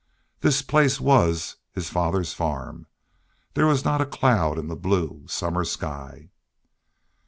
This 0.39 0.63
place 0.63 0.99
was, 0.99 1.57
his 1.73 1.91
father's 1.91 2.33
farm. 2.33 2.87
There 3.53 3.67
was 3.67 3.85
not 3.85 4.01
a 4.01 4.05
cloud 4.07 4.57
in 4.57 4.67
the 4.67 4.75
blue, 4.75 5.27
summer 5.27 5.63
sky. 5.63 6.31